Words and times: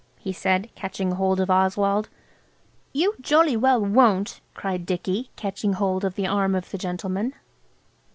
HE 0.17 0.33
SAID, 0.33 0.69
CATCHING 0.73 1.11
HOLD 1.11 1.39
OF 1.41 1.51
OSWALD. 1.51 2.09
"You 2.91 3.13
jolly 3.21 3.55
well 3.55 3.79
won't," 3.79 4.41
cried 4.55 4.87
Dicky, 4.87 5.29
catching 5.35 5.73
hold 5.73 6.03
of 6.03 6.15
the 6.15 6.25
arm 6.25 6.55
of 6.55 6.71
the 6.71 6.79
gentleman. 6.79 7.35